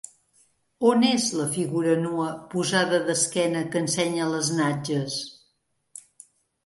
[0.91, 5.21] On és la figura nua posada d'esquena que ensenya les natges?